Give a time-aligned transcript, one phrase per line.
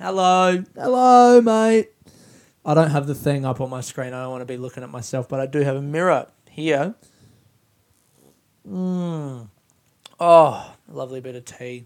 [0.00, 0.64] Hello.
[0.74, 1.90] Hello, mate.
[2.64, 4.12] I don't have the thing up on my screen.
[4.12, 6.96] I don't want to be looking at myself, but I do have a mirror here.
[8.68, 9.48] Mmm.
[10.18, 11.84] Oh, lovely bit of tea.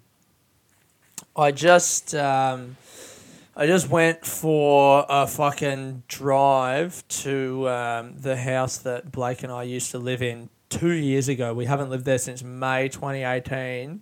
[1.36, 2.78] I just um,
[3.54, 9.64] I just went for a fucking drive to um, the house that Blake and I
[9.64, 11.52] used to live in two years ago.
[11.52, 14.00] We haven't lived there since May 2018.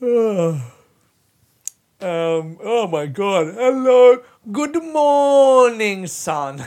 [2.00, 3.54] Um, oh my god.
[3.54, 4.22] Hello.
[4.50, 6.58] Good morning, son.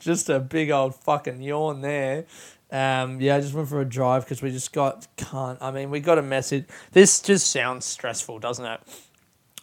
[0.00, 2.26] just a big old fucking yawn there.
[2.72, 5.58] Um, yeah, I just went for a drive because we just got can't.
[5.62, 6.66] I mean, we got a message.
[6.90, 8.80] This just sounds stressful, doesn't it?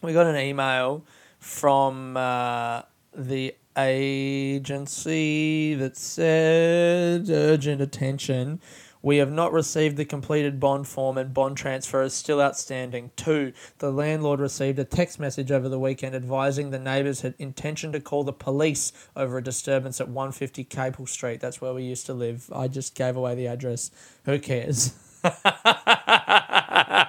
[0.01, 1.03] We got an email
[1.37, 8.61] from uh, the agency that said urgent attention.
[9.01, 13.11] We have not received the completed bond form and bond transfer is still outstanding.
[13.15, 17.91] Two, the landlord received a text message over the weekend advising the neighbours had intention
[17.93, 21.39] to call the police over a disturbance at 150 Capel Street.
[21.39, 22.49] That's where we used to live.
[22.53, 23.89] I just gave away the address.
[24.25, 24.93] Who cares?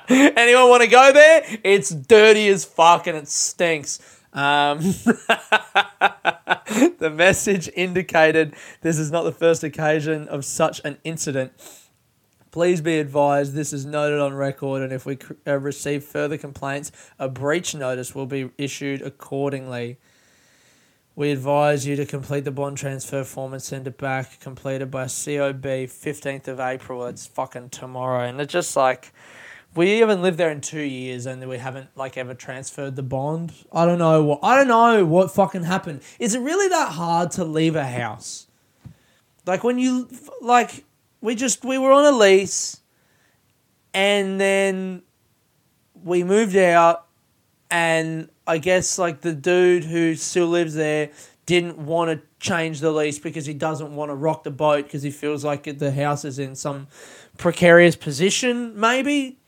[0.09, 1.43] Anyone want to go there?
[1.63, 4.01] It's dirty as fuck and it stinks.
[4.33, 4.79] Um,
[6.99, 11.53] the message indicated this is not the first occasion of such an incident.
[12.53, 16.93] Please be advised this is noted on record, and if we uh, receive further complaints,
[17.19, 19.97] a breach notice will be issued accordingly.
[21.17, 25.05] We advise you to complete the bond transfer form and send it back, completed by
[25.05, 27.07] COB 15th of April.
[27.07, 28.29] It's fucking tomorrow.
[28.29, 29.15] And it's just like,
[29.75, 33.55] we haven't lived there in two years and we haven't like ever transferred the bond.
[33.73, 36.03] I don't know what, I don't know what fucking happened.
[36.19, 38.47] Is it really that hard to leave a house?
[39.47, 40.09] Like when you,
[40.43, 40.85] like,
[41.23, 42.81] we just we were on a lease
[43.95, 45.03] and then
[46.05, 47.07] we moved out
[47.71, 51.11] and I guess like the dude who still lives there
[51.47, 55.03] didn't want to change the lease because he doesn't want to rock the boat because
[55.03, 56.89] he feels like the house is in some
[57.39, 59.39] precarious position maybe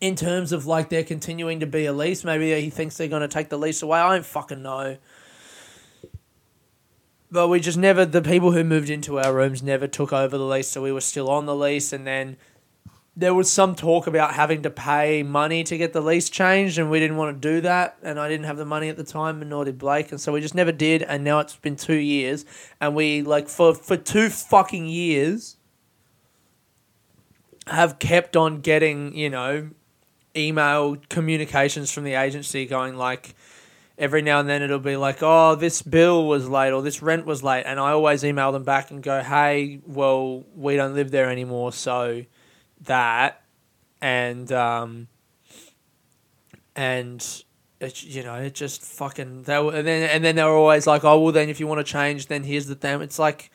[0.00, 2.24] in terms of like they're continuing to be a lease.
[2.24, 3.98] Maybe he thinks they're going to take the lease away.
[3.98, 4.96] I don't fucking know
[7.30, 10.44] but we just never the people who moved into our rooms never took over the
[10.44, 12.36] lease so we were still on the lease and then
[13.16, 16.88] there was some talk about having to pay money to get the lease changed and
[16.88, 19.40] we didn't want to do that and I didn't have the money at the time
[19.40, 21.94] and nor did Blake and so we just never did and now it's been 2
[21.94, 22.44] years
[22.80, 25.56] and we like for for 2 fucking years
[27.66, 29.70] have kept on getting, you know,
[30.36, 33.34] email communications from the agency going like
[33.98, 37.26] every now and then it'll be like, oh, this bill was late or this rent
[37.26, 37.64] was late.
[37.66, 41.72] And I always email them back and go, hey, well, we don't live there anymore.
[41.72, 42.24] So
[42.82, 43.42] that.
[44.00, 45.08] And, um,
[46.76, 47.42] and,
[47.80, 51.02] it, you know, it just fucking, they were, and then, and then they're always like,
[51.04, 53.02] oh, well, then if you want to change, then here's the thing.
[53.02, 53.50] It's like,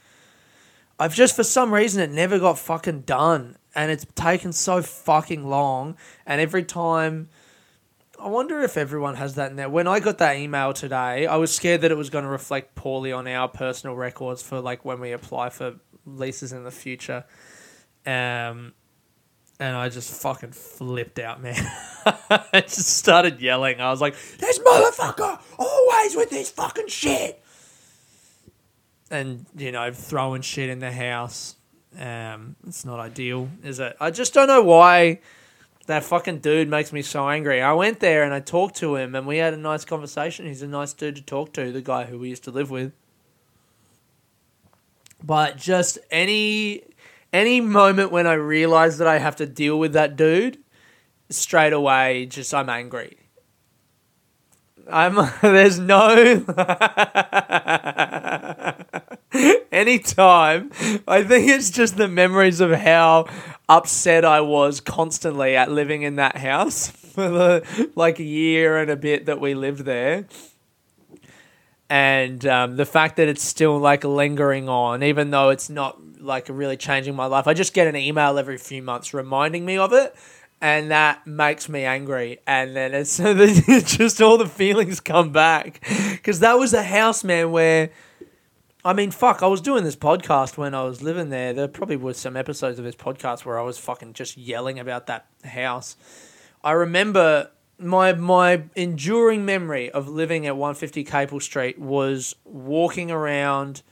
[0.99, 3.57] I've just, for some reason, it never got fucking done.
[3.73, 5.95] And it's taken so fucking long.
[6.25, 7.29] And every time,
[8.23, 9.71] I wonder if everyone has that in.
[9.71, 12.73] When I got that email today, I was scared that it was going to reflect
[12.73, 15.75] poorly on our personal records for like when we apply for
[16.05, 17.25] leases in the future.
[18.05, 18.71] Um,
[19.59, 21.69] and I just fucking flipped out, man.
[22.05, 23.81] I just started yelling.
[23.81, 27.43] I was like, "This motherfucker always with this fucking shit,"
[29.11, 31.55] and you know, throwing shit in the house.
[31.99, 33.97] Um, it's not ideal, is it?
[33.99, 35.19] I just don't know why
[35.87, 37.61] that fucking dude makes me so angry.
[37.61, 40.45] I went there and I talked to him and we had a nice conversation.
[40.45, 42.93] He's a nice dude to talk to, the guy who we used to live with.
[45.21, 46.83] But just any
[47.31, 50.59] any moment when I realize that I have to deal with that dude,
[51.29, 53.17] straight away just I'm angry.
[54.89, 56.09] I'm there's no
[59.71, 60.71] anytime.
[61.07, 63.27] I think it's just the memories of how
[63.69, 68.89] upset I was constantly at living in that house for the like a year and
[68.91, 70.25] a bit that we lived there.
[71.89, 76.47] And um, the fact that it's still like lingering on, even though it's not like
[76.49, 77.47] really changing my life.
[77.47, 80.15] I just get an email every few months reminding me of it.
[80.61, 82.39] and that makes me angry.
[82.47, 83.17] And then it's
[83.97, 85.81] just all the feelings come back
[86.11, 87.89] because that was a house, man, where.
[88.85, 91.53] I mean, fuck, I was doing this podcast when I was living there.
[91.53, 95.07] There probably were some episodes of this podcast where I was fucking just yelling about
[95.07, 95.95] that house.
[96.65, 103.83] I remember my my enduring memory of living at 150 Capel Street was walking around,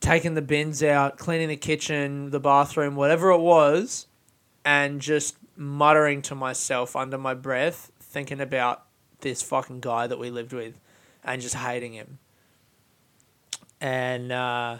[0.00, 4.08] taking the bins out, cleaning the kitchen, the bathroom, whatever it was,
[4.64, 8.84] and just muttering to myself under my breath, thinking about
[9.20, 10.80] this fucking guy that we lived with
[11.22, 12.18] and just hating him
[13.80, 14.78] and uh,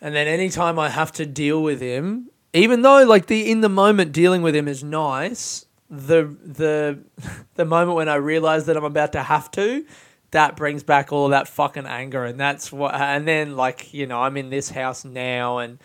[0.00, 3.68] and then anytime I have to deal with him, even though like the in the
[3.68, 6.98] moment dealing with him is nice, the the
[7.54, 9.84] the moment when I realize that I'm about to have to,
[10.30, 12.94] that brings back all that fucking anger, and that's what.
[12.94, 15.78] And then like you know I'm in this house now, and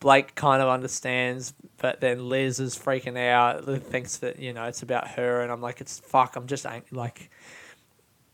[0.00, 4.82] Blake kind of understands, but then Liz is freaking out, thinks that you know it's
[4.82, 6.36] about her, and I'm like it's fuck.
[6.36, 7.30] I'm just ang- like.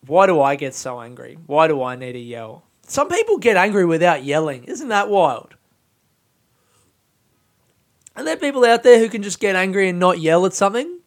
[0.07, 1.37] Why do I get so angry?
[1.47, 2.66] Why do I need to yell?
[2.87, 4.65] Some people get angry without yelling.
[4.65, 5.55] Isn't that wild?
[8.15, 11.01] Are there people out there who can just get angry and not yell at something?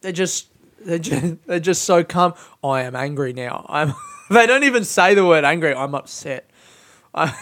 [0.00, 0.48] They're just
[0.84, 2.34] they're just, they're just so calm.
[2.62, 3.66] I am angry now.
[3.68, 3.94] I'm.
[4.30, 5.74] they don't even say the word angry.
[5.74, 6.48] I'm upset.
[7.14, 7.34] I,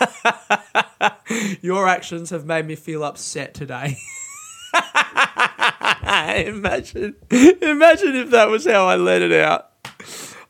[1.60, 3.98] Your actions have made me feel upset today.
[6.46, 9.67] imagine, imagine if that was how I let it out.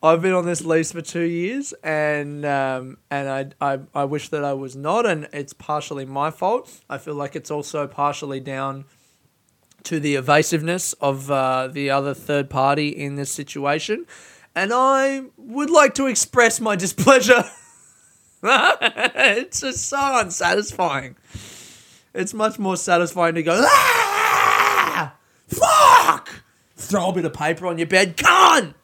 [0.01, 4.29] I've been on this lease for two years, and um, and I, I I wish
[4.29, 6.81] that I was not, and it's partially my fault.
[6.89, 8.85] I feel like it's also partially down
[9.85, 14.07] to the evasiveness of uh, the other third party in this situation,
[14.55, 17.43] and I would like to express my displeasure.
[18.45, 21.17] it's just so unsatisfying.
[22.15, 25.15] It's much more satisfying to go, ah,
[25.49, 26.31] fuck,
[26.77, 28.75] throw a bit of paper on your bed, cunt.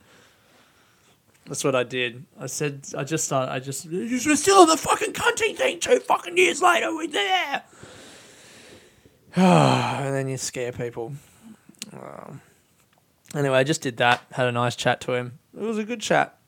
[1.47, 2.25] That's what I did.
[2.41, 6.01] I said, I just started, I just, we're still on the fucking cunting thing two
[6.01, 7.63] fucking years later, we're there.
[9.37, 11.13] and then you scare people.
[11.93, 12.41] Um,
[13.35, 15.39] anyway, I just did that, had a nice chat to him.
[15.55, 16.39] It was a good chat.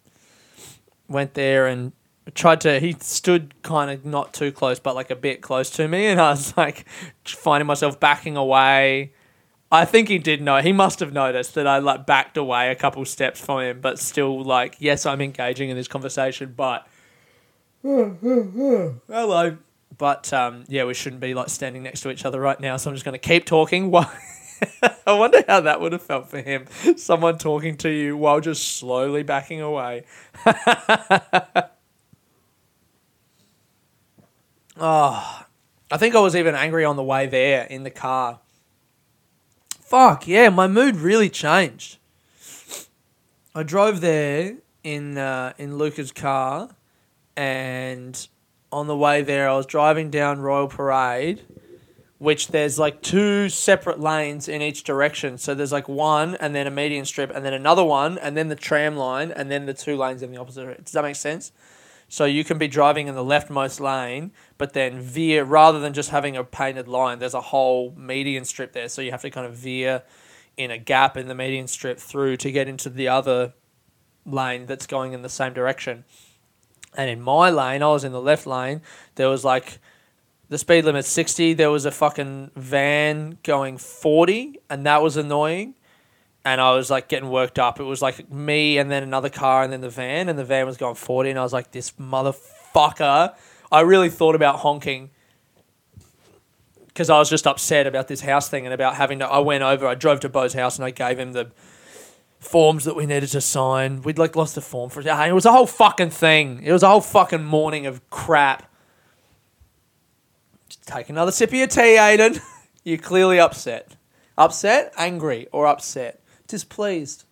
[1.09, 1.93] Went there and
[2.35, 5.89] tried to, he stood kind of not too close, but like a bit close to
[5.89, 6.07] me.
[6.17, 6.87] And I was like
[7.25, 9.13] finding myself backing away
[9.71, 10.59] I think he did know.
[10.59, 13.99] He must have noticed that I like backed away a couple steps from him, but
[13.99, 16.87] still like, yes, I'm engaging in this conversation, but
[17.83, 19.59] hello.
[19.99, 22.77] But um, yeah, we shouldn't be like standing next to each other right now.
[22.77, 23.93] So I'm just going to keep talking.
[25.07, 26.67] I wonder how that would have felt for him.
[26.97, 30.05] Someone talking to you while just slowly backing away.
[34.79, 35.43] oh,
[35.91, 38.41] I think I was even angry on the way there in the car
[39.87, 41.99] fuck yeah, my mood really changed.
[43.55, 46.71] I drove there in uh, in Luca's car,
[47.37, 48.29] and
[48.71, 51.43] on the way there, I was driving down Royal Parade,
[52.19, 55.39] which there's like two separate lanes in each direction.
[55.39, 58.49] So there's like one, and then a median strip, and then another one, and then
[58.49, 60.85] the tram line, and then the two lanes in the opposite.
[60.85, 61.53] Does that make sense?
[62.09, 66.11] So you can be driving in the leftmost lane, but then veer rather than just
[66.11, 67.19] having a painted line.
[67.19, 70.03] There's a whole median strip there, so you have to kind of veer
[70.57, 73.55] in a gap in the median strip through to get into the other
[74.25, 76.05] lane that's going in the same direction.
[76.97, 78.83] And in my lane, I was in the left lane.
[79.17, 79.79] There was like
[80.49, 81.55] the speed limit 60.
[81.55, 85.75] There was a fucking van going 40, and that was annoying
[86.47, 87.81] and I was like getting worked up.
[87.81, 90.65] It was like me and then another car and then the van, and the van
[90.65, 93.35] was going 40, and I was like, this motherfucker.
[93.73, 95.11] I really thought about honking
[96.87, 99.27] because I was just upset about this house thing and about having to.
[99.27, 101.51] I went over, I drove to Bo's house, and I gave him the
[102.39, 104.03] forms that we needed to sign.
[104.03, 105.35] We'd like lost the form for it.
[105.35, 106.63] was a whole fucking thing.
[106.63, 108.73] It was a whole fucking morning of crap.
[110.69, 112.41] Just take another sip of your tea, Aiden.
[112.85, 113.97] You're clearly upset.
[114.39, 117.25] Upset, angry, or upset displeased.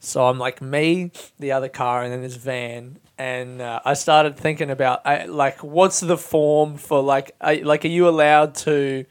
[0.01, 4.37] so I'm like me, the other car, and then this van, and uh, I started
[4.37, 9.05] thinking about I, like what's the form for like I, like are you allowed to?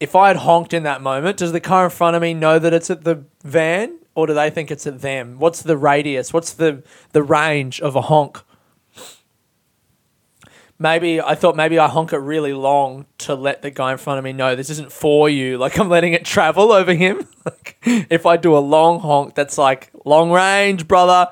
[0.00, 2.60] If I had honked in that moment, does the car in front of me know
[2.60, 5.38] that it's at the van, or do they think it's at them?
[5.38, 6.32] What's the radius?
[6.32, 8.42] What's the the range of a honk?
[10.78, 14.18] Maybe I thought maybe I honk it really long to let the guy in front
[14.18, 15.58] of me know this isn't for you.
[15.68, 17.26] Like I'm letting it travel over him.
[17.44, 21.30] like if I do a long honk, that's like long range, brother.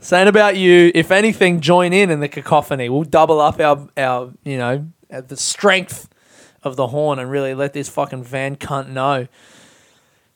[0.00, 2.88] Saying about you, if anything, join in in the cacophony.
[2.88, 6.08] We'll double up our, our you know, the strength
[6.62, 9.28] of the horn and really let this fucking van cunt know.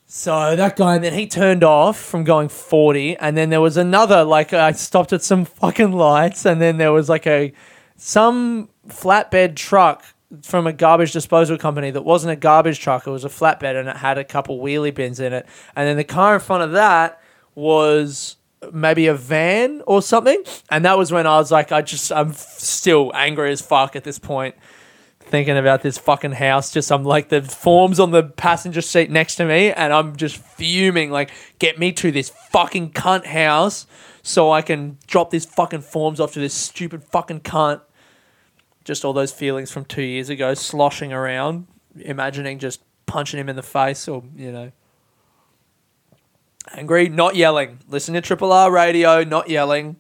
[0.07, 3.77] So that guy, and then he turned off from going 40, and then there was
[3.77, 7.53] another, like, I stopped at some fucking lights, and then there was like a,
[7.97, 10.05] some flatbed truck
[10.43, 13.89] from a garbage disposal company that wasn't a garbage truck, it was a flatbed, and
[13.89, 15.47] it had a couple wheelie bins in it.
[15.77, 17.21] And then the car in front of that
[17.55, 18.37] was
[18.73, 20.43] maybe a van or something.
[20.71, 24.05] And that was when I was like, I just, I'm still angry as fuck at
[24.05, 24.55] this point
[25.27, 26.71] thinking about this fucking house.
[26.71, 30.37] Just I'm like the forms on the passenger seat next to me, and I'm just
[30.37, 31.11] fuming.
[31.11, 33.87] Like, get me to this fucking cunt house
[34.23, 37.81] so I can drop these fucking forms off to this stupid fucking cunt.
[38.85, 41.67] Just all those feelings from two years ago, sloshing around,
[41.97, 44.73] imagining just punching him in the face, or you know.
[46.73, 47.79] Angry, not yelling.
[47.89, 49.97] Listen to Triple R radio, not yelling.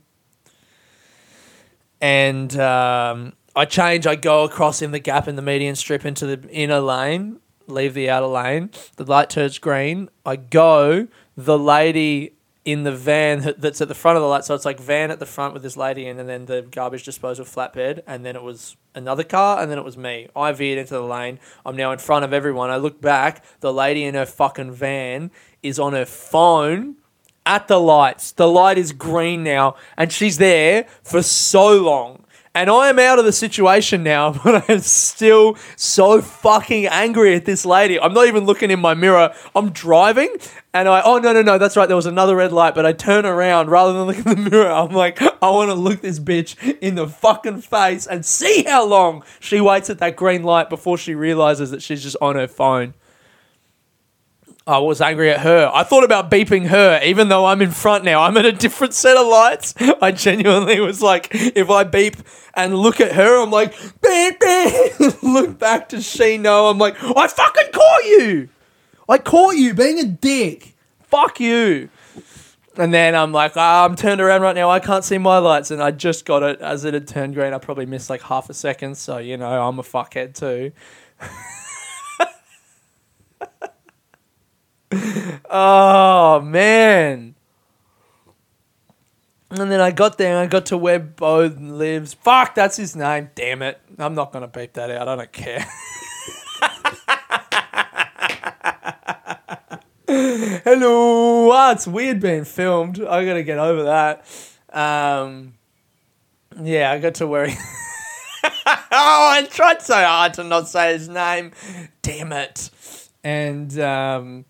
[2.01, 4.07] And um, I change.
[4.07, 7.95] I go across in the gap in the median strip into the inner lane, leave
[7.95, 8.71] the outer lane.
[8.97, 10.09] The light turns green.
[10.27, 11.09] I go.
[11.37, 12.35] The lady
[12.65, 14.45] in the van that's at the front of the light.
[14.45, 17.05] So it's like van at the front with this lady in, and then the garbage
[17.05, 20.29] disposal flatbed, and then it was another car, and then it was me.
[20.35, 21.39] I veered into the lane.
[21.67, 22.71] I'm now in front of everyone.
[22.71, 23.45] I look back.
[23.61, 25.31] The lady in her fucking van
[25.63, 26.97] is on her phone
[27.45, 28.33] at the lights.
[28.33, 32.24] The light is green now, and she's there for so long.
[32.57, 37.45] And I am out of the situation now, but I'm still so fucking angry at
[37.45, 37.99] this lady.
[37.99, 39.35] I'm not even looking in my mirror.
[39.57, 40.37] I'm driving
[40.73, 41.87] and I, oh no, no, no, that's right.
[41.87, 44.71] There was another red light, but I turn around rather than look in the mirror.
[44.71, 48.85] I'm like, I want to look this bitch in the fucking face and see how
[48.85, 52.49] long she waits at that green light before she realizes that she's just on her
[52.49, 52.95] phone.
[54.67, 55.71] I was angry at her.
[55.75, 58.23] I thought about beeping her, even though I'm in front now.
[58.23, 59.75] I'm at a different set of lights.
[60.01, 62.17] I genuinely was like, if I beep
[62.55, 65.23] and look at her, I'm like, beep, beep.
[65.23, 66.69] look back to she know.
[66.69, 68.49] I'm like, I fucking caught you.
[69.07, 70.75] I caught you being a dick.
[71.03, 71.91] Fuck you.
[72.79, 74.71] And then I'm like, oh, I'm turned around right now.
[74.71, 75.71] I can't see my lights.
[75.73, 77.53] And I just got it as it had turned green.
[77.53, 78.97] I probably missed like half a second.
[78.97, 80.73] So, you know, I'm a fuckhead too.
[85.51, 87.35] oh man.
[89.51, 92.15] And then I got there and I got to where Bo lives.
[92.15, 93.31] Fuck, that's his name.
[93.35, 93.81] Damn it.
[93.99, 95.09] I'm not gonna beep that out.
[95.09, 95.67] I don't care.
[100.65, 101.51] Hello.
[101.53, 103.01] Ah, it's weird being filmed.
[103.01, 104.27] I gotta get over that.
[104.73, 105.55] Um,
[106.61, 107.57] yeah, I got to where he.
[108.67, 111.53] oh, I tried so hard to not say his name.
[112.03, 112.71] Damn it.
[113.23, 114.45] And um,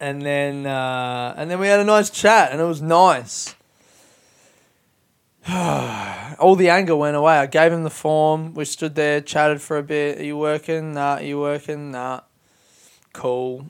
[0.00, 3.54] and then uh, and then we had a nice chat, and it was nice.
[5.48, 7.36] All the anger went away.
[7.36, 8.54] I gave him the form.
[8.54, 10.18] We stood there, chatted for a bit.
[10.18, 10.94] Are you working?
[10.94, 11.16] Nah.
[11.16, 11.92] Are you working?
[11.92, 12.20] Nah.
[13.12, 13.66] Cool.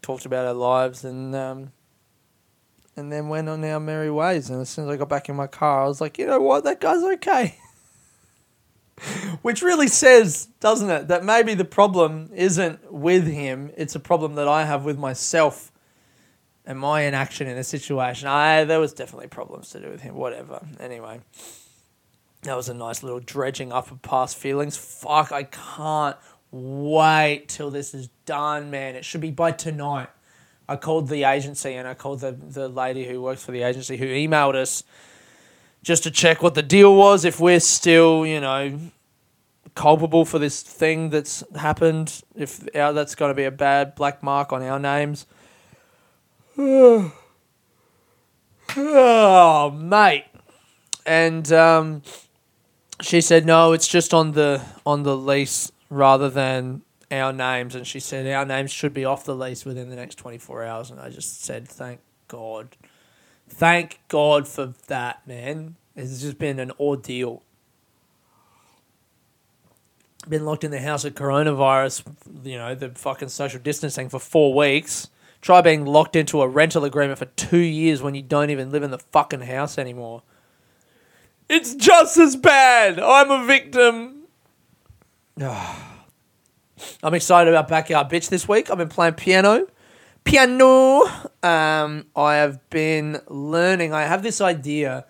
[0.00, 1.72] Talked about our lives and um,
[2.96, 4.50] and then went on our merry ways.
[4.50, 6.40] And as soon as I got back in my car, I was like, you know
[6.40, 6.64] what?
[6.64, 7.58] That guy's okay.
[9.42, 14.34] Which really says, doesn't it, that maybe the problem isn't with him, it's a problem
[14.36, 15.72] that I have with myself
[16.64, 18.28] and my inaction in a situation.
[18.28, 20.64] I there was definitely problems to do with him, whatever.
[20.78, 21.20] Anyway.
[22.42, 24.76] That was a nice little dredging up of past feelings.
[24.76, 26.16] Fuck, I can't
[26.50, 28.96] wait till this is done, man.
[28.96, 30.08] It should be by tonight.
[30.68, 33.96] I called the agency and I called the, the lady who works for the agency
[33.96, 34.82] who emailed us
[35.82, 38.78] just to check what the deal was, if we're still, you know,
[39.74, 44.22] culpable for this thing that's happened, if our, that's going to be a bad black
[44.22, 45.26] mark on our names.
[46.58, 47.10] oh,
[49.70, 50.26] mate.
[51.04, 52.02] And um,
[53.00, 57.74] she said, no, it's just on the on the lease rather than our names.
[57.74, 60.90] And she said, our names should be off the lease within the next 24 hours.
[60.90, 62.76] And I just said, thank God.
[63.54, 65.76] Thank God for that, man.
[65.94, 67.42] It's just been an ordeal.
[70.26, 72.02] Been locked in the house with coronavirus,
[72.44, 75.10] you know, the fucking social distancing for four weeks.
[75.42, 78.84] Try being locked into a rental agreement for two years when you don't even live
[78.84, 80.22] in the fucking house anymore.
[81.48, 82.98] It's just as bad.
[82.98, 84.22] I'm a victim.
[85.38, 88.70] I'm excited about Backyard Bitch this week.
[88.70, 89.66] I've been playing piano
[90.24, 91.02] piano.
[91.42, 93.92] Um, I have been learning.
[93.92, 95.04] I have this idea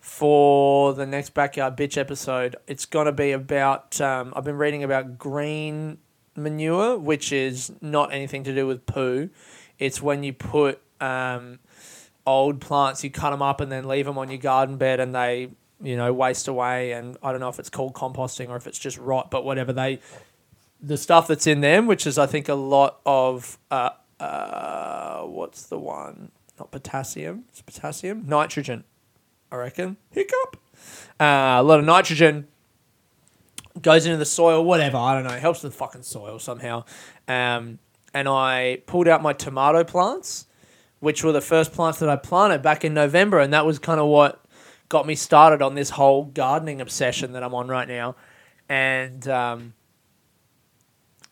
[0.00, 2.56] for the next backyard bitch episode.
[2.66, 4.00] It's gonna be about.
[4.00, 5.98] Um, I've been reading about green
[6.36, 9.30] manure, which is not anything to do with poo.
[9.78, 11.58] It's when you put um,
[12.26, 15.14] old plants, you cut them up and then leave them on your garden bed, and
[15.14, 15.50] they
[15.82, 16.92] you know waste away.
[16.92, 19.72] And I don't know if it's called composting or if it's just rot, but whatever
[19.72, 20.00] they,
[20.80, 25.64] the stuff that's in them, which is I think a lot of uh, uh what's
[25.64, 26.30] the one?
[26.58, 27.44] Not potassium.
[27.48, 28.24] It's potassium.
[28.26, 28.84] Nitrogen.
[29.50, 29.96] I reckon.
[30.10, 30.56] Hiccup.
[31.20, 32.48] Uh, a lot of nitrogen
[33.80, 34.96] goes into the soil, whatever.
[34.96, 35.34] I don't know.
[35.34, 36.84] It helps the fucking soil somehow.
[37.28, 37.78] Um,
[38.14, 40.46] and I pulled out my tomato plants,
[41.00, 44.00] which were the first plants that I planted back in November, and that was kind
[44.00, 44.42] of what
[44.88, 48.16] got me started on this whole gardening obsession that I'm on right now.
[48.68, 49.74] And um,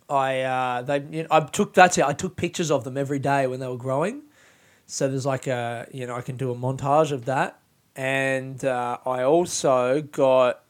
[0.08, 2.04] I uh, they you know, I took that's it.
[2.04, 4.22] I took pictures of them every day when they were growing.
[4.86, 7.58] So there's like a you know I can do a montage of that,
[7.96, 10.60] and uh, I also got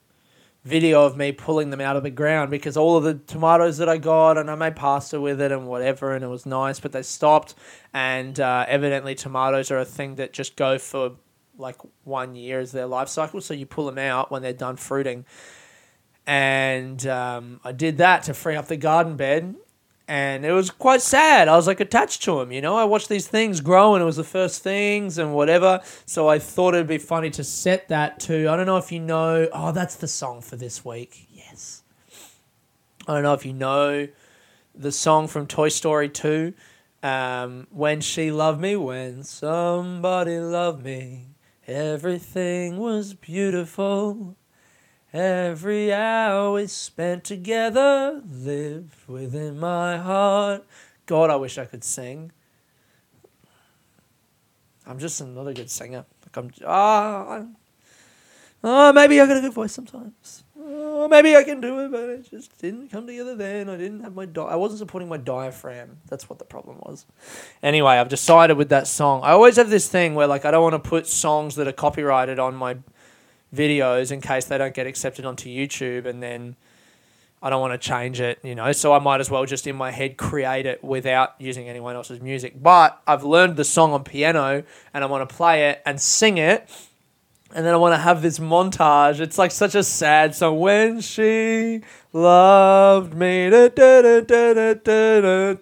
[0.65, 3.89] video of me pulling them out of the ground because all of the tomatoes that
[3.89, 6.93] I got and I made pasta with it and whatever and it was nice, but
[6.93, 7.55] they stopped.
[7.93, 11.13] And uh, evidently, tomatoes are a thing that just go for
[11.59, 13.41] like one year as their life cycle.
[13.41, 15.27] So you pull them out when they're done fruiting.
[16.27, 19.55] And um, I did that to free up the garden bed
[20.07, 21.49] and it was quite sad.
[21.49, 22.77] I was like attached to him, you know.
[22.77, 25.81] I watched these things grow, and it was the first things and whatever.
[26.05, 28.49] So I thought it'd be funny to set that to.
[28.49, 29.49] I don't know if you know.
[29.53, 31.27] Oh, that's the song for this week.
[31.33, 31.83] Yes.
[33.09, 34.09] I don't know if you know
[34.75, 36.53] the song from Toy Story Two.
[37.03, 41.29] Um, when she loved me, when somebody loved me,
[41.67, 44.37] everything was beautiful.
[45.15, 50.65] Every hour we spent together lived within my heart.
[51.07, 52.33] God, I wish I could sing.
[54.85, 56.05] I'm just not a good singer.
[56.25, 57.45] Like I'm, ah,
[58.65, 60.43] oh, maybe I got a good voice sometimes.
[60.61, 63.69] Oh, maybe I can do it, but it just didn't come together then.
[63.69, 65.99] I didn't have my di- I wasn't supporting my diaphragm.
[66.09, 67.07] That's what the problem was.
[67.63, 69.21] Anyway, I've decided with that song.
[69.23, 71.73] I always have this thing where like I don't want to put songs that are
[71.73, 72.79] copyrighted on my
[73.55, 76.57] videos in case they don't get accepted onto YouTube and then
[77.45, 78.73] I don't want to change it, you know.
[78.73, 82.23] So I might as well just in my head create it without using anyone else's
[82.23, 82.63] music.
[82.63, 84.65] But I've learned the song on piano
[84.95, 86.67] and I want to play it and sing it.
[87.55, 89.21] And then I want to have this montage.
[89.21, 90.59] It's like such a sad song.
[90.59, 91.83] When she
[92.15, 94.21] loved me, da, da,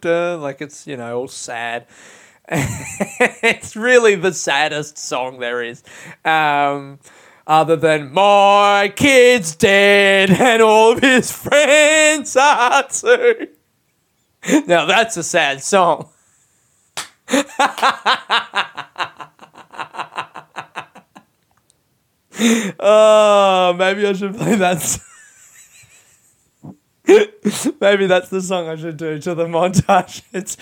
[0.00, 1.86] da, like it's, you know, all sad.
[2.48, 5.82] it's really the saddest song there is.
[6.24, 7.00] Um,
[7.46, 13.48] other than my kid's dead and all of his friends are too.
[14.66, 16.08] Now that's a sad song.
[22.78, 24.98] oh, maybe I should play that.
[27.80, 30.22] maybe that's the song I should do to the montage.
[30.32, 30.56] It's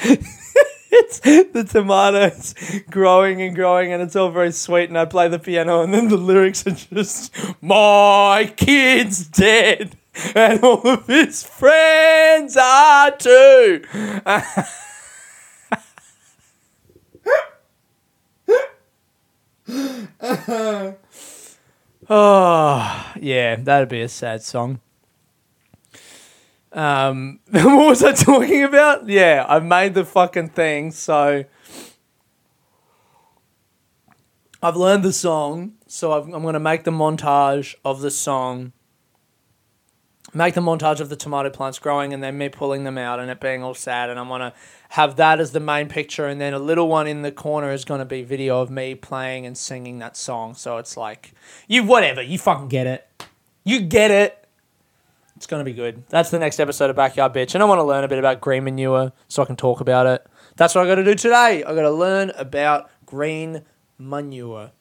[0.92, 2.54] it's the tomatoes
[2.90, 4.88] growing and growing, and it's all very sweet.
[4.88, 9.96] And I play the piano, and then the lyrics are just "My kid's dead,
[10.34, 13.82] and all of his friends are too."
[22.08, 24.80] oh yeah, that'd be a sad song.
[26.72, 29.08] Um, what was I talking about?
[29.08, 30.92] Yeah, I made the fucking thing.
[30.92, 31.44] So
[34.62, 35.74] I've learned the song.
[35.86, 38.72] So i am going to make the montage of the song.
[40.32, 43.30] Make the montage of the tomato plants growing and then me pulling them out and
[43.30, 44.10] it being all sad.
[44.10, 44.52] And I'm going to
[44.90, 46.26] have that as the main picture.
[46.26, 48.94] And then a little one in the corner is going to be video of me
[48.94, 50.54] playing and singing that song.
[50.54, 51.32] So it's like,
[51.66, 53.08] you, whatever, you fucking get it.
[53.64, 54.39] You get it.
[55.40, 56.06] It's to be good.
[56.10, 57.54] That's the next episode of Backyard Bitch.
[57.54, 60.06] And I want to learn a bit about green manure so I can talk about
[60.06, 60.26] it.
[60.56, 61.64] That's what I got to do today.
[61.64, 63.62] I got to learn about green
[63.96, 64.72] manure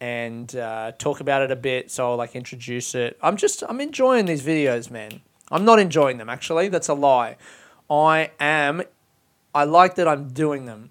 [0.00, 1.88] and uh, talk about it a bit.
[1.92, 3.16] So I'll like introduce it.
[3.22, 5.20] I'm just, I'm enjoying these videos, man.
[5.52, 6.66] I'm not enjoying them, actually.
[6.66, 7.36] That's a lie.
[7.88, 8.82] I am,
[9.54, 10.90] I like that I'm doing them.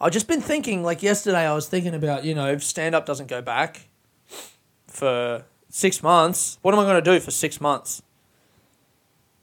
[0.00, 3.04] I've just been thinking, like yesterday, I was thinking about, you know, if stand up
[3.04, 3.88] doesn't go back
[4.86, 5.44] for
[5.78, 6.58] six months.
[6.62, 8.02] What am I going to do for six months?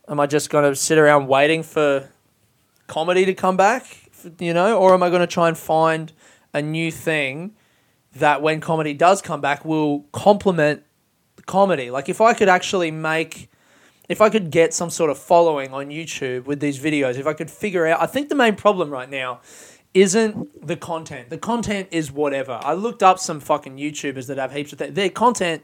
[0.08, 2.10] Am I just going to sit around waiting for
[2.88, 6.12] comedy to come back, you know, or am I going to try and find
[6.54, 7.56] a new thing
[8.18, 10.84] that when comedy does come back will complement
[11.46, 11.90] comedy?
[11.90, 13.50] Like if I could actually make
[14.08, 17.34] if I could get some sort of following on YouTube with these videos, if I
[17.34, 19.40] could figure out, I think the main problem right now
[19.96, 21.32] isn't the content.
[21.32, 22.60] The content is whatever.
[22.62, 25.64] I looked up some fucking YouTubers that have heaps of th- their content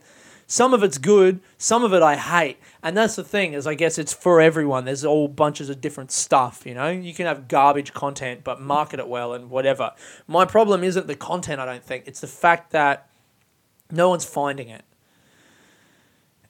[0.52, 2.58] Some of it's good, some of it I hate.
[2.84, 4.84] And that's the thing, is I guess it's for everyone.
[4.84, 6.90] There's all bunches of different stuff, you know?
[6.90, 9.94] You can have garbage content, but market it well and whatever.
[10.28, 12.04] My problem isn't the content, I don't think.
[12.06, 13.08] It's the fact that
[13.90, 14.84] no one's finding it.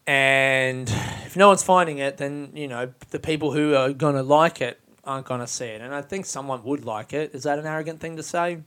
[0.07, 0.89] And
[1.27, 4.61] if no one's finding it, then, you know, the people who are going to like
[4.61, 5.79] it aren't going to see it.
[5.79, 7.35] And I think someone would like it.
[7.35, 8.63] Is that an arrogant thing to say?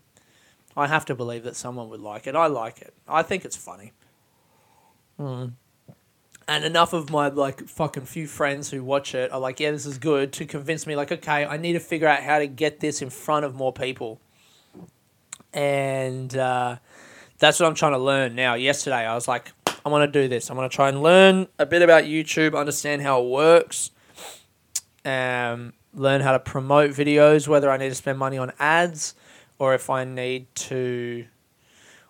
[0.76, 2.36] I have to believe that someone would like it.
[2.36, 2.94] I like it.
[3.08, 3.90] I think it's funny.
[5.18, 5.52] Mm.
[6.46, 9.86] And enough of my like fucking few friends who watch it are like, yeah, this
[9.86, 12.80] is good to convince me like, okay, I need to figure out how to get
[12.80, 14.20] this in front of more people.
[15.54, 16.76] And uh,
[17.38, 18.54] that's what I'm trying to learn now.
[18.54, 19.52] Yesterday, I was like,
[19.84, 20.50] I want to do this.
[20.50, 23.90] I want to try and learn a bit about YouTube, understand how it works,
[25.04, 29.14] um, learn how to promote videos, whether I need to spend money on ads
[29.58, 31.26] or if I need to.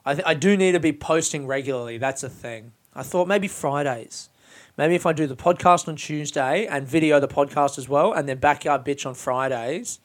[0.07, 1.99] I, th- I do need to be posting regularly.
[1.99, 2.73] That's a thing.
[2.95, 4.29] I thought maybe Fridays.
[4.77, 8.29] Maybe if I do the podcast on Tuesday and video the podcast as well, and
[8.29, 10.01] then Backyard Bitch on Fridays,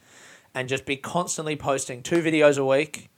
[0.54, 3.10] and just be constantly posting two videos a week.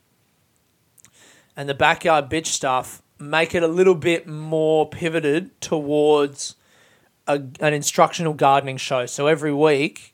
[1.56, 6.56] And the Backyard Bitch stuff, make it a little bit more pivoted towards
[7.28, 9.06] a, an instructional gardening show.
[9.06, 10.14] So every week,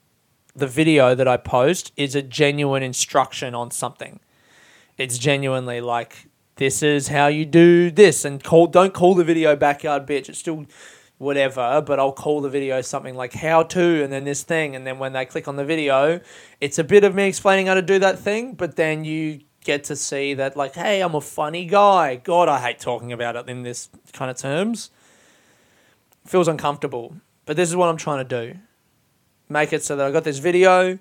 [0.56, 4.20] the video that I post is a genuine instruction on something.
[4.98, 6.27] It's genuinely like
[6.58, 10.30] this is how you do this and call don't call the video backyard bitch.
[10.30, 10.65] It's still
[11.17, 14.86] whatever, but I'll call the video something like how to and then this thing and
[14.86, 16.20] then when they click on the video,
[16.60, 19.84] it's a bit of me explaining how to do that thing, but then you get
[19.86, 22.15] to see that like hey, I'm a funny guy.
[22.15, 24.91] God, I hate talking about it in this kind of terms.
[26.26, 27.15] Feels uncomfortable.
[27.46, 28.60] But this is what I'm trying to do
[29.50, 31.00] make it so that I got this video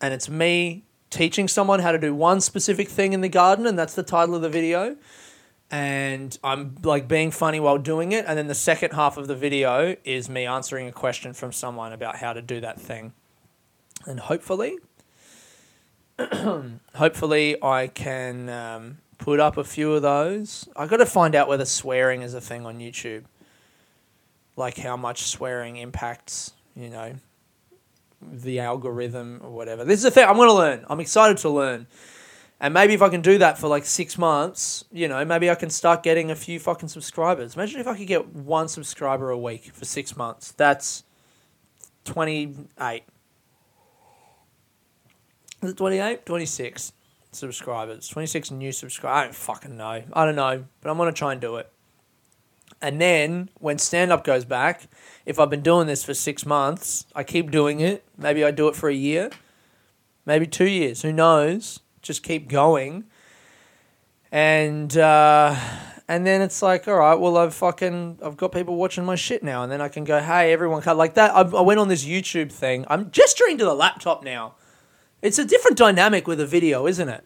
[0.00, 3.78] and it's me teaching someone how to do one specific thing in the garden and
[3.78, 4.96] that's the title of the video.
[5.70, 8.24] And I'm like being funny while doing it.
[8.26, 11.92] And then the second half of the video is me answering a question from someone
[11.92, 13.12] about how to do that thing.
[14.06, 14.78] And hopefully
[16.94, 20.68] hopefully I can um, put up a few of those.
[20.76, 23.24] I got to find out whether swearing is a thing on YouTube.
[24.56, 27.14] Like how much swearing impacts you know,
[28.30, 29.84] the algorithm or whatever.
[29.84, 30.84] This is a thing I'm going to learn.
[30.88, 31.86] I'm excited to learn.
[32.60, 35.56] And maybe if I can do that for like six months, you know, maybe I
[35.56, 37.56] can start getting a few fucking subscribers.
[37.56, 40.52] Imagine if I could get one subscriber a week for six months.
[40.52, 41.02] That's
[42.04, 43.02] 28.
[45.62, 46.24] Is it 28?
[46.24, 46.92] 26
[47.32, 48.06] subscribers.
[48.06, 49.16] 26 new subscribers.
[49.16, 50.04] I don't fucking know.
[50.12, 50.64] I don't know.
[50.80, 51.71] But I'm going to try and do it.
[52.82, 54.88] And then when stand up goes back,
[55.24, 58.04] if I've been doing this for six months, I keep doing it.
[58.18, 59.30] Maybe I do it for a year,
[60.26, 61.02] maybe two years.
[61.02, 61.78] Who knows?
[62.02, 63.04] Just keep going.
[64.32, 65.56] And uh,
[66.08, 69.44] and then it's like, all right, well, I've fucking I've got people watching my shit
[69.44, 71.30] now, and then I can go, hey, everyone, cut like that.
[71.30, 72.84] I, I went on this YouTube thing.
[72.88, 74.56] I'm gesturing to the laptop now.
[75.20, 77.24] It's a different dynamic with a video, isn't it?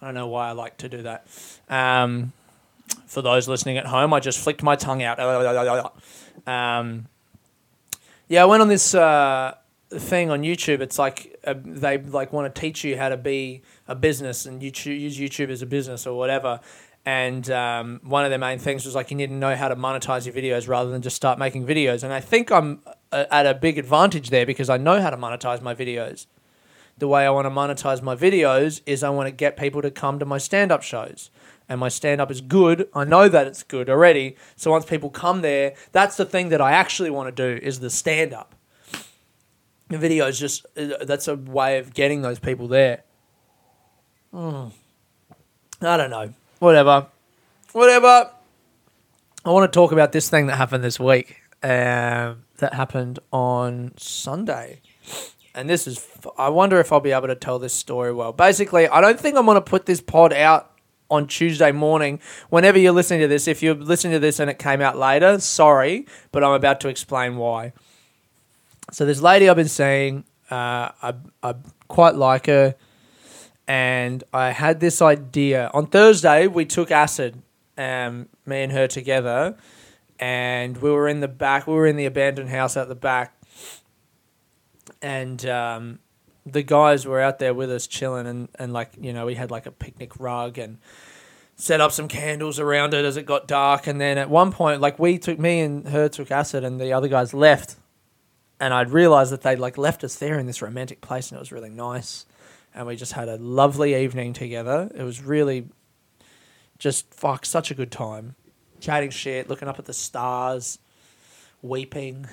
[0.00, 1.26] I don't know why I like to do that.
[1.68, 2.32] Um,
[3.06, 5.18] for those listening at home, I just flicked my tongue out.
[6.46, 7.06] Um,
[8.28, 9.54] yeah, I went on this uh,
[9.90, 10.80] thing on YouTube.
[10.80, 14.60] It's like uh, they like want to teach you how to be a business and
[14.60, 16.60] YouTube, use YouTube as a business or whatever.
[17.06, 19.76] And um, one of their main things was like you need to know how to
[19.76, 22.02] monetize your videos rather than just start making videos.
[22.02, 25.16] And I think I'm uh, at a big advantage there because I know how to
[25.16, 26.26] monetize my videos.
[26.98, 29.90] The way I want to monetize my videos is I want to get people to
[29.90, 31.30] come to my stand up shows
[31.68, 32.88] and my stand up is good.
[32.94, 34.36] I know that it's good already.
[34.56, 37.80] So once people come there, that's the thing that I actually want to do is
[37.80, 38.54] the stand up.
[39.88, 43.04] The video is just uh, that's a way of getting those people there.
[44.32, 44.72] Mm.
[45.80, 46.34] I don't know.
[46.58, 47.06] Whatever.
[47.72, 48.30] Whatever.
[49.44, 51.42] I want to talk about this thing that happened this week.
[51.62, 54.80] Um, that happened on Sunday.
[55.54, 58.32] And this is, I wonder if I'll be able to tell this story well.
[58.32, 60.77] Basically, I don't think I'm going to put this pod out
[61.10, 62.20] on Tuesday morning.
[62.50, 65.38] Whenever you're listening to this, if you're listening to this and it came out later,
[65.40, 67.72] sorry, but I'm about to explain why.
[68.90, 71.54] So this lady I've been seeing, uh, I, I
[71.88, 72.74] quite like her,
[73.66, 75.70] and I had this idea.
[75.74, 77.42] On Thursday, we took acid,
[77.76, 79.56] um, me and her together,
[80.18, 81.66] and we were in the back.
[81.66, 83.34] We were in the abandoned house at the back,
[85.02, 85.98] and um,
[86.52, 89.50] the guys were out there with us chilling and, and like you know we had
[89.50, 90.78] like a picnic rug and
[91.56, 93.86] set up some candles around it as it got dark.
[93.86, 96.92] And then at one point like we took me and her took acid and the
[96.92, 97.76] other guys left.
[98.60, 101.40] And I'd realized that they'd like left us there in this romantic place and it
[101.40, 102.26] was really nice.
[102.74, 104.90] And we just had a lovely evening together.
[104.94, 105.68] It was really
[106.78, 108.36] just fuck such a good time.
[108.80, 110.78] Chatting shit, looking up at the stars,
[111.62, 112.28] weeping,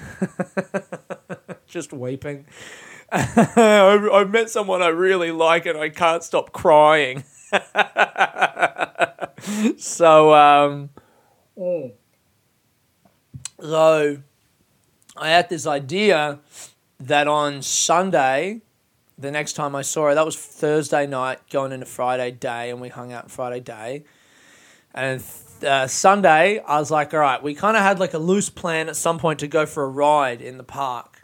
[1.67, 2.45] just weeping.
[3.15, 7.23] I, I met someone I really like and I can't stop crying.
[9.77, 10.89] so, um,
[13.59, 14.17] so
[15.15, 16.39] I had this idea
[16.99, 18.61] that on Sunday,
[19.17, 22.81] the next time I saw her, that was Thursday night going into Friday day, and
[22.81, 24.03] we hung out Friday day.
[24.93, 25.23] And
[25.65, 28.89] uh, Sunday, I was like, all right, we kind of had like a loose plan
[28.89, 31.21] at some point to go for a ride in the park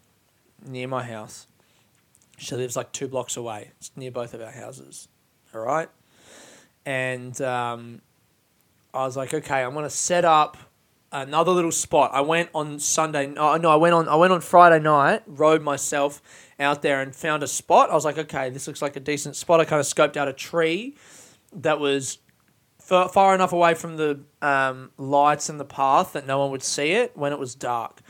[0.66, 1.48] near my house.
[2.42, 3.70] She lives like two blocks away.
[3.78, 5.08] It's near both of our houses.
[5.54, 5.90] All right.
[6.88, 8.02] And um,
[8.96, 10.58] I was like, okay, I'm to set up
[11.12, 12.10] another little spot.
[12.14, 13.28] I went on Sunday.
[13.28, 14.10] No, no, I went on.
[14.10, 15.22] I went on Friday night.
[15.28, 16.20] Rode myself
[16.60, 17.92] out there and found a spot.
[17.92, 19.60] I was like, okay, this looks like a decent spot.
[19.60, 20.96] I kind of scoped out a tree
[21.54, 22.18] that was
[22.80, 26.64] far, far enough away from the um, lights and the path that no one would
[26.64, 28.02] see it when it was dark.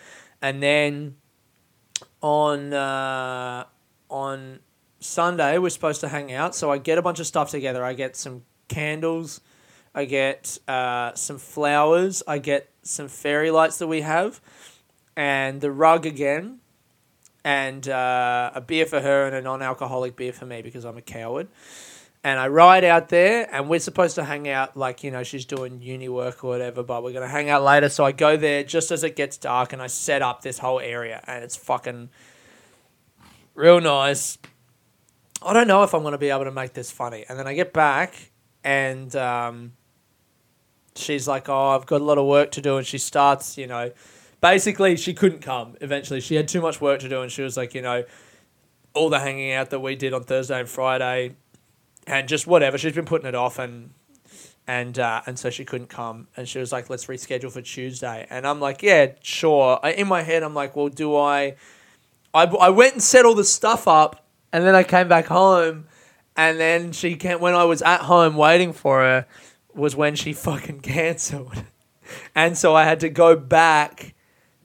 [0.41, 1.17] And then
[2.21, 3.65] on uh,
[4.11, 4.59] on
[4.99, 7.83] Sunday we're supposed to hang out, so I get a bunch of stuff together.
[7.83, 9.41] I get some candles,
[9.95, 14.39] I get uh, some flowers, I get some fairy lights that we have,
[15.15, 16.59] and the rug again,
[17.43, 21.01] and uh, a beer for her and a non-alcoholic beer for me because I'm a
[21.01, 21.47] coward.
[22.23, 25.45] And I ride out there, and we're supposed to hang out like you know she's
[25.45, 27.89] doing uni work or whatever, but we're gonna hang out later.
[27.89, 30.79] So I go there just as it gets dark, and I set up this whole
[30.79, 32.09] area, and it's fucking
[33.55, 34.37] real nice.
[35.43, 37.25] I don't know if I'm gonna be able to make this funny.
[37.27, 38.31] And then I get back,
[38.63, 39.73] and um,
[40.95, 43.67] she's like, "Oh, I've got a lot of work to do," and she starts, you
[43.67, 43.91] know,
[44.41, 45.75] basically she couldn't come.
[45.81, 48.03] Eventually, she had too much work to do, and she was like, you know,
[48.93, 51.35] all the hanging out that we did on Thursday and Friday,
[52.07, 52.77] and just whatever.
[52.77, 53.91] She's been putting it off, and
[54.67, 58.27] and uh, and so she couldn't come, and she was like, "Let's reschedule for Tuesday,"
[58.29, 61.55] and I'm like, "Yeah, sure." In my head, I'm like, "Well, do I?"
[62.33, 65.85] I I went and set all the stuff up, and then I came back home,
[66.35, 69.25] and then she came when I was at home waiting for her
[69.73, 71.63] was when she fucking cancelled.
[72.35, 74.13] And so I had to go back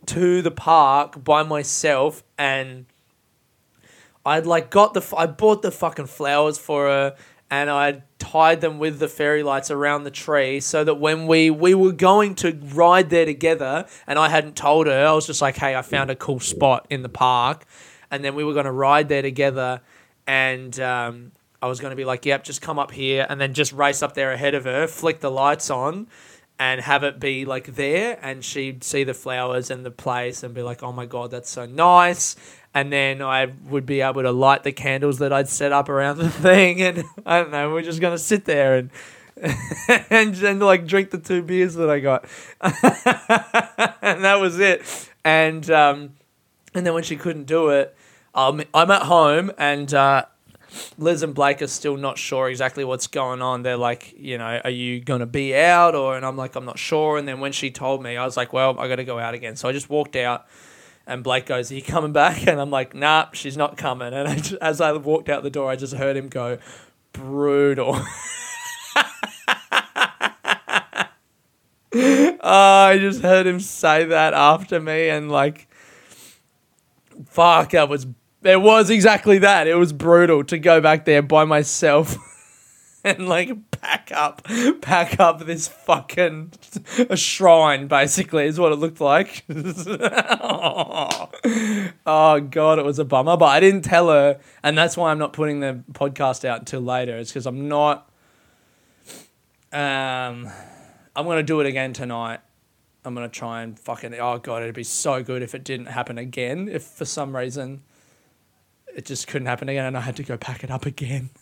[0.06, 2.86] to the park by myself and
[4.24, 7.16] I'd like got the I bought the fucking flowers for her
[7.50, 11.50] and I tied them with the fairy lights around the tree so that when we
[11.50, 15.42] we were going to ride there together and I hadn't told her I was just
[15.42, 17.64] like hey I found a cool spot in the park
[18.10, 19.80] and then we were going to ride there together
[20.26, 21.32] and um,
[21.62, 24.02] I was going to be like, yep, just come up here and then just race
[24.02, 26.08] up there ahead of her, flick the lights on,
[26.58, 28.18] and have it be like there.
[28.22, 31.50] And she'd see the flowers and the place and be like, oh my God, that's
[31.50, 32.36] so nice.
[32.76, 36.18] And then I would be able to light the candles that I'd set up around
[36.18, 36.82] the thing.
[36.82, 38.90] And I don't know, we're just to sit there and.
[40.08, 42.24] and, and like drink the two beers that I got,
[42.62, 45.10] and that was it.
[45.26, 46.14] And um,
[46.74, 47.94] and then when she couldn't do it,
[48.34, 50.24] um, I'm at home and uh,
[50.96, 53.62] Liz and Blake are still not sure exactly what's going on.
[53.62, 55.94] They're like, you know, are you going to be out?
[55.94, 57.18] Or, and I'm like, I'm not sure.
[57.18, 59.34] And then when she told me, I was like, well, I got to go out
[59.34, 59.56] again.
[59.56, 60.46] So I just walked out
[61.06, 62.46] and Blake goes, are you coming back?
[62.46, 64.12] And I'm like, nah, she's not coming.
[64.12, 66.58] And I just, as I walked out the door, I just heard him go,
[67.12, 67.94] brutal.
[71.94, 75.68] oh, I just heard him say that after me and like,
[77.26, 78.06] fuck, that was
[78.42, 79.66] it was exactly that.
[79.66, 82.16] It was brutal to go back there by myself
[83.04, 84.46] and like pack up,
[84.80, 86.52] pack up this fucking
[87.08, 87.86] a shrine.
[87.86, 89.44] Basically, is what it looked like.
[92.06, 92.40] oh.
[92.40, 93.36] god, it was a bummer.
[93.36, 96.80] But I didn't tell her, and that's why I'm not putting the podcast out until
[96.80, 97.16] later.
[97.16, 98.10] It's because I'm not.
[99.72, 100.48] Um,
[101.14, 102.40] I'm gonna do it again tonight.
[103.04, 104.14] I'm gonna try and fucking.
[104.14, 106.68] Oh god, it'd be so good if it didn't happen again.
[106.68, 107.82] If for some reason
[108.96, 111.30] it just couldn't happen again, and I had to go pack it up again.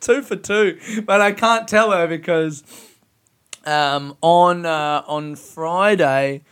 [0.00, 2.62] two for two, but I can't tell her because
[3.64, 6.42] um, on uh, on Friday,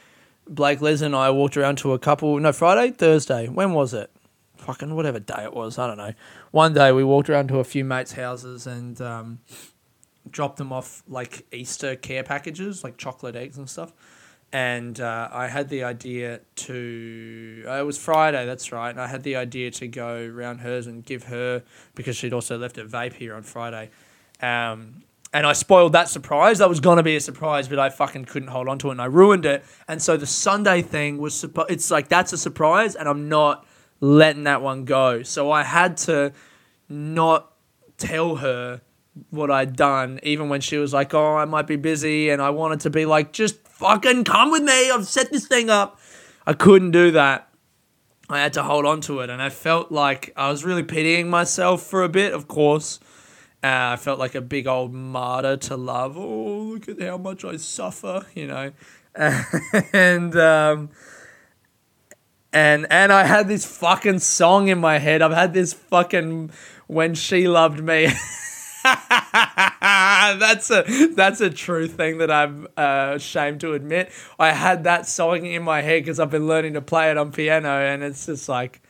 [0.46, 2.38] Blake, Les, and I walked around to a couple.
[2.38, 3.48] No, Friday, Thursday.
[3.48, 4.10] When was it?
[4.56, 5.78] Fucking whatever day it was.
[5.78, 6.14] I don't know.
[6.50, 9.38] One day we walked around to a few mates' houses and um,
[10.28, 13.92] dropped them off like Easter care packages, like chocolate eggs and stuff
[14.52, 17.64] and uh, I had the idea to.
[17.66, 18.90] Uh, it was Friday, that's right.
[18.90, 21.62] And I had the idea to go round hers and give her
[21.94, 23.90] because she'd also left a vape here on Friday.
[24.40, 25.02] Um,
[25.34, 26.58] and I spoiled that surprise.
[26.58, 29.02] That was gonna be a surprise, but I fucking couldn't hold on to it, and
[29.02, 29.62] I ruined it.
[29.86, 31.34] And so the Sunday thing was.
[31.34, 33.66] Suppo- it's like that's a surprise, and I'm not
[34.00, 35.22] letting that one go.
[35.22, 36.32] So I had to
[36.88, 37.52] not
[37.98, 38.80] tell her
[39.30, 42.48] what I'd done, even when she was like, "Oh, I might be busy," and I
[42.48, 44.90] wanted to be like, "Just fucking come with me.
[44.90, 45.98] I've set this thing up."
[46.48, 47.48] I couldn't do that.
[48.30, 51.28] I had to hold on to it, and I felt like I was really pitying
[51.28, 52.32] myself for a bit.
[52.32, 53.00] Of course,
[53.62, 56.16] uh, I felt like a big old martyr to love.
[56.16, 58.72] Oh, look at how much I suffer, you know,
[59.92, 60.88] and um,
[62.52, 65.20] and and I had this fucking song in my head.
[65.20, 66.50] I've had this fucking
[66.86, 68.08] when she loved me.
[69.80, 74.10] that's a that's a true thing that I'm uh, ashamed to admit.
[74.38, 77.32] I had that song in my head because I've been learning to play it on
[77.32, 78.80] piano, and it's just like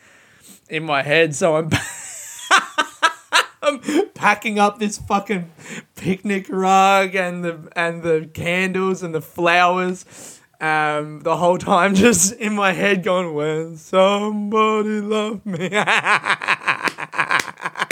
[0.68, 1.34] in my head.
[1.34, 1.70] So I'm
[3.62, 5.50] I'm packing up this fucking
[5.96, 10.40] picnic rug and the and the candles and the flowers.
[10.60, 15.70] Um, the whole time just in my head going, when somebody love me.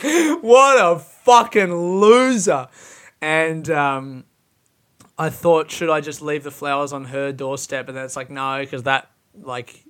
[0.40, 2.68] what a fucking loser.
[3.20, 4.24] And um,
[5.18, 7.88] I thought, should I just leave the flowers on her doorstep?
[7.88, 9.10] And then it's like, no, because that
[9.42, 9.84] like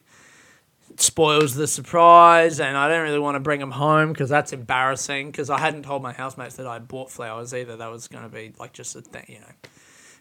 [0.97, 5.31] spoils the surprise, and I don't really want to bring them home because that's embarrassing.
[5.31, 7.77] Because I hadn't told my housemates that I bought flowers either.
[7.77, 9.53] That was going to be like just a thing, you know.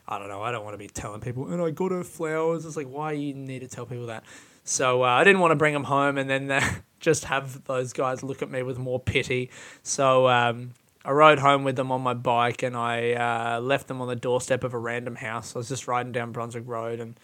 [0.08, 0.41] I don't know.
[0.41, 2.65] I don't want to be telling people, and I got her flowers.
[2.65, 4.23] It's like, why you need to tell people that?
[4.63, 6.62] So uh, I didn't want to bring them home and then uh,
[7.06, 9.52] just have those guys look at me with more pity.
[9.84, 10.72] So um,
[11.06, 14.15] I rode home with them on my bike and I uh, left them on the
[14.15, 15.56] doorstep of a random house.
[15.56, 17.18] I was just riding down Brunswick Road and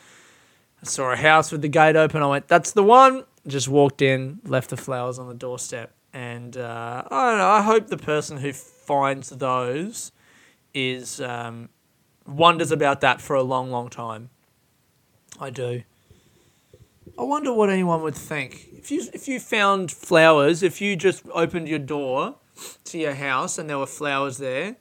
[0.81, 2.21] I saw a house with the gate open.
[2.21, 3.25] I went, that's the one.
[3.47, 5.91] Just walked in, left the flowers on the doorstep.
[6.13, 7.49] And uh, I don't know.
[7.49, 10.11] I hope the person who finds those
[10.75, 11.69] is um,
[12.27, 14.29] wonders about that for a long, long time.
[15.39, 15.81] I do.
[17.21, 20.63] I wonder what anyone would think if you if you found flowers.
[20.63, 22.37] If you just opened your door
[22.85, 24.77] to your house and there were flowers there,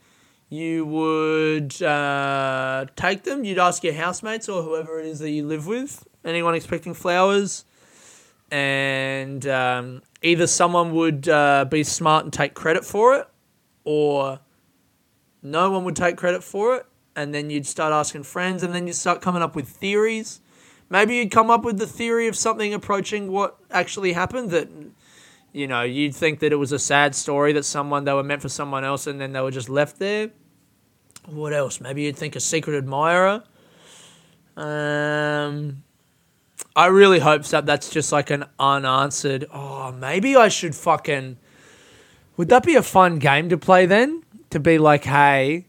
[0.48, 3.44] you would uh, take them.
[3.44, 6.08] You'd ask your housemates or whoever it is that you live with.
[6.24, 7.66] Anyone expecting flowers,
[8.50, 13.28] and um, either someone would uh, be smart and take credit for it,
[13.84, 14.40] or
[15.42, 18.86] no one would take credit for it, and then you'd start asking friends, and then
[18.86, 20.40] you start coming up with theories
[20.90, 24.68] maybe you'd come up with the theory of something approaching what actually happened that
[25.52, 28.42] you know you'd think that it was a sad story that someone they were meant
[28.42, 30.30] for someone else and then they were just left there.
[31.26, 31.80] What else?
[31.80, 33.44] Maybe you'd think a secret admirer.
[34.56, 35.84] Um
[36.76, 41.36] i really hope that that's just like an unanswered oh maybe i should fucking
[42.36, 44.22] would that be a fun game to play then?
[44.50, 45.66] To be like hey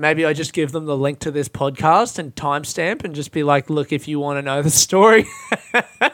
[0.00, 3.42] maybe I just give them the link to this podcast and timestamp and just be
[3.42, 5.26] like, look, if you want to know the story,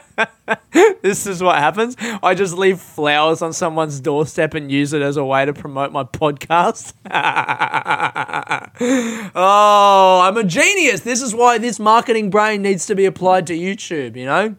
[1.01, 1.95] this is what happens.
[2.21, 5.91] I just leave flowers on someone's doorstep and use it as a way to promote
[5.91, 6.93] my podcast.
[9.35, 11.01] oh, I'm a genius.
[11.01, 14.55] This is why this marketing brain needs to be applied to YouTube, you know?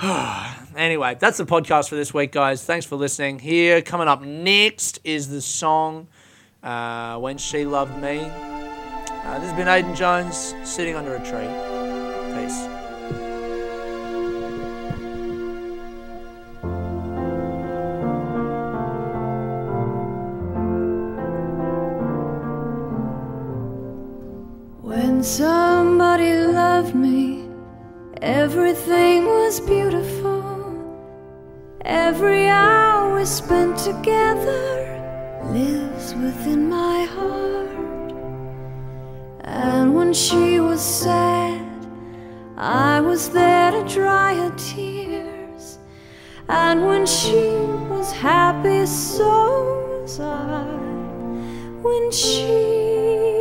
[0.76, 2.64] anyway, that's the podcast for this week, guys.
[2.64, 3.38] Thanks for listening.
[3.38, 6.08] Here, coming up next is the song
[6.62, 8.20] uh, When She Loved Me.
[8.20, 11.46] Uh, this has been Aidan Jones, sitting under a tree.
[12.34, 12.66] Peace.
[24.82, 27.48] When somebody loved me,
[28.22, 30.40] everything was beautiful.
[31.82, 34.89] Every hour we spent together
[35.46, 38.12] lives within my heart.
[39.44, 41.66] And when she was sad,
[42.56, 45.78] I was there to dry her tears.
[46.48, 47.50] And when she
[47.88, 50.64] was happy, so was I.
[51.82, 53.39] When she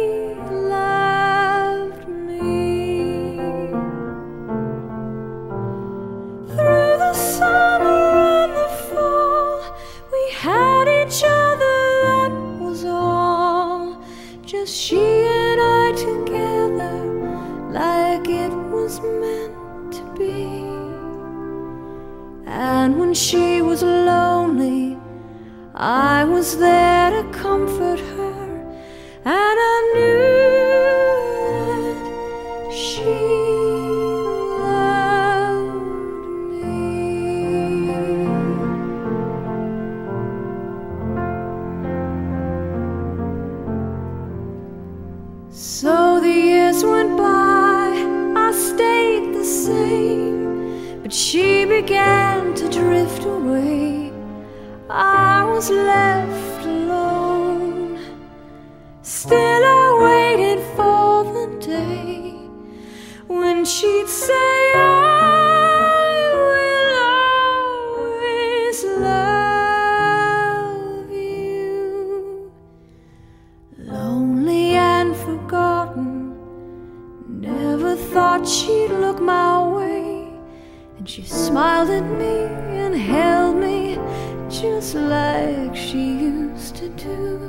[84.96, 87.40] like she used to do.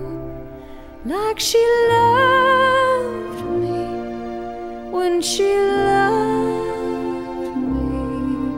[1.04, 8.52] Like she loved me when she loved me.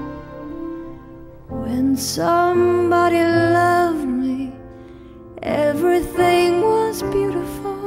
[1.48, 4.52] When somebody loved me,
[5.42, 7.78] everything was beautiful.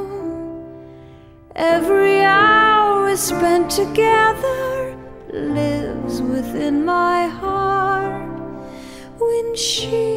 [1.54, 4.96] Every hour we spent together
[5.32, 8.22] lives within my heart
[9.18, 10.15] when she